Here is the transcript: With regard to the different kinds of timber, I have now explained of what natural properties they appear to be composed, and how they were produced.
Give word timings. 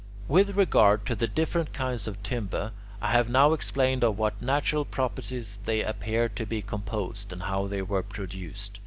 With 0.27 0.57
regard 0.57 1.05
to 1.05 1.15
the 1.15 1.27
different 1.27 1.73
kinds 1.73 2.07
of 2.07 2.23
timber, 2.23 2.71
I 3.03 3.11
have 3.11 3.29
now 3.29 3.53
explained 3.53 4.03
of 4.03 4.17
what 4.17 4.41
natural 4.41 4.83
properties 4.83 5.59
they 5.65 5.83
appear 5.83 6.27
to 6.27 6.45
be 6.47 6.63
composed, 6.63 7.31
and 7.31 7.43
how 7.43 7.67
they 7.67 7.83
were 7.83 8.01
produced. 8.01 8.79